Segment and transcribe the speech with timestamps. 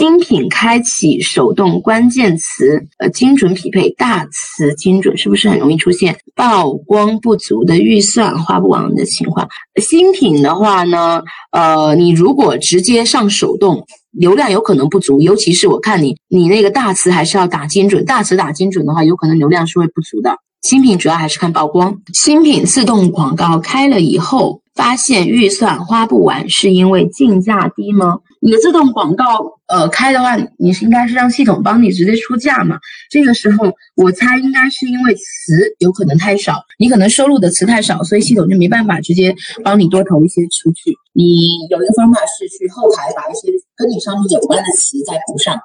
[0.00, 9.46] 新品开启手动关键词，呃，精准匹配大词精准，是不是很容易出现曝光不足的预算花不完的情况？
[9.78, 11.20] 新品的话呢，
[11.52, 20.38] 呃，你如果直接上手动，流量有可能不足，尤其是我看你你那个大词还是要打精准，大词打精准的话，有可能流量是会不足的。
[20.62, 28.18] 新品主要还是看曝光，新品自动广告开了以后，发现预算花不完，是因为竞价低吗？
[28.42, 29.24] 你的自动广告
[29.68, 32.78] 呃开的话，你是应该是让系统帮你直接出价嘛？
[33.10, 35.20] 这个时候我猜应该是因为词
[35.78, 39.34] 有可能太少，你可能收录的词太少，所以系统就没办法直接
[39.64, 40.96] 帮你多投一些出去。
[41.14, 45.58] 你有一个方法是去后台把一些跟你商品有关的词再补上。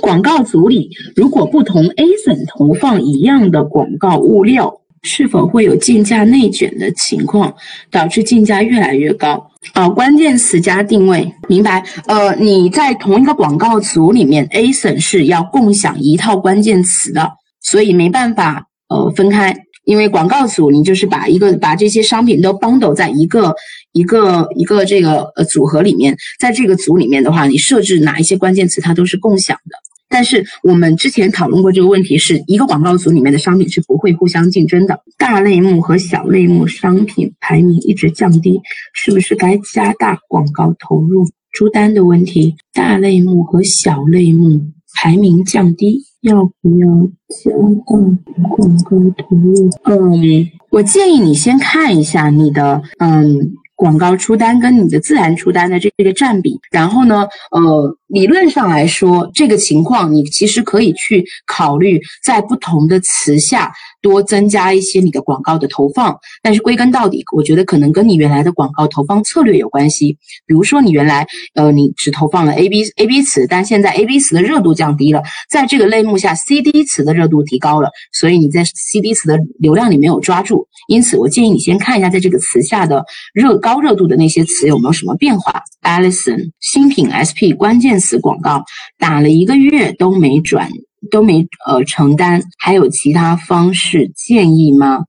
[0.00, 7.54] 广告组里，如果不同 A 省投放一样的广告物料，是否会有竞价内卷的情况，
[7.90, 9.48] 导致竞价越来越高？
[9.72, 11.84] 啊，关键词加定位，明白？
[12.06, 17.30] 呃，你在同一个广告组里面，A 省是要共享一套关键词的，
[17.62, 19.54] 所以没办法呃分开。
[19.84, 23.54] 因为广告组，你就是把一个把这些商品都 bundle 在一个
[23.92, 29.76] 一个一个这个呃组合里面，在这个组里面的话，你设置哪一些关键词，它都是共享的。
[30.08, 35.00] 但是我们之前讨论过这个问题，是一个广告组里面的商品是不会互相竞争的。
[35.16, 38.60] 大类目和小类目商品排名一直降低，
[38.92, 41.24] 是不是该加大广告投入？
[41.52, 44.60] 出单的问题，大类目和小类目
[44.94, 46.02] 排名降低。
[46.22, 46.86] 要不要
[47.28, 47.50] 加
[47.86, 47.96] 大
[48.48, 49.70] 广告投入？
[49.84, 63.72] 嗯，我建议你先看一下你的嗯广告出单跟你的自然出单的这个占比，然后呢，呃，理论上来说，这个情况你其实可以去考虑在不同的词下。
[64.00, 70.16] 多增加一些你的广告的投放，但是归根到底，我觉得可能跟你原来的广告投放策略有关系。
[70.46, 80.66] 比如说，你原来呃你只投放了 A B A B 词，但现在 A B 词的热度降低了，在这个类目下 C D 词的热度提高了，所以你在 C D 词的流量里没有抓住。
[80.88, 85.62] 因此，我建议你先看一下在这个词下的热高热度的那些词有没有什么变化。
[85.82, 88.64] Alison 新品 S P 关键词广告
[88.98, 90.68] 打了一个月都没转。
[91.10, 95.04] 都没呃承担，还有其他方式建议吗？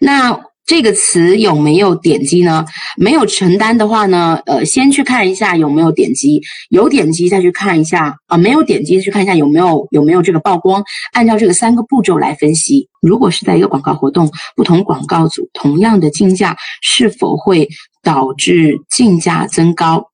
[0.00, 2.66] 那这个词有没有点击呢？
[2.98, 10.84] 没有承担的话呢，呃，先去看一下有没有点击，有点击再去看一下啊，没有点击去看一下有没有有没有这个曝光。
[11.12, 17.66] 按照这个三个步骤来分析，如果是在一个广告活动，不同广告组同样的竞价，是否会
[18.02, 20.07] 导致竞价增高？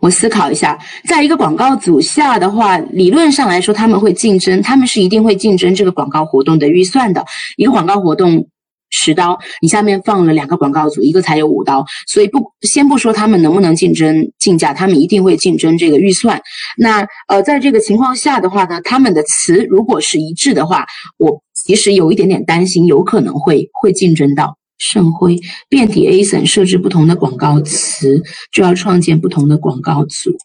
[0.00, 7.24] 我思考一下，在一个广告组下的话，理论上来说他们会竞争，他们是一定会竞争这个广告活动的预算的。
[7.56, 8.48] 一个广告活动
[8.90, 16.40] 十刀，你下面放了两个广告组，一个才有五刀，所以不先不说他们能不能竞争竞价，他们一定会竞争这个预算。
[16.76, 20.84] 那呃，在这个情况下的话呢，他们的词如果是一致的话，
[21.16, 24.56] 我其实有一点点担心，有可能会会竞争到。
[24.80, 28.20] 盛辉遍体 ASIN 设置不同的广告词，
[28.50, 30.36] 就要创建不同的广告组。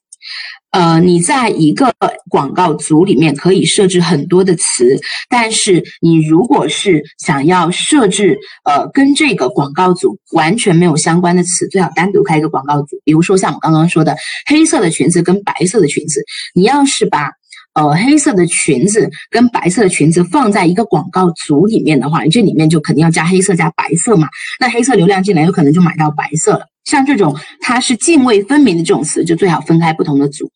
[0.71, 1.93] 呃，你在一个
[2.29, 12.99] 广告组里面可以设置很多的词，但是你如果是想要设置呃跟这个广告组完全没有相关的词，最好单独开一个广告组。
[13.05, 16.21] 比如说像我刚刚说的黑色的裙子跟白色的裙子，
[16.53, 17.31] 你要是把
[17.75, 24.27] 呃，黑色的裙子跟白色的裙子放在一个广告组里面的话，你这里面就肯定要加黑色加白色嘛。
[24.59, 26.61] 那黑色流量进来，有可能就买到白色了。
[26.85, 30.49] 像这种它是泾渭分明的这种词，就最好分开不同的组。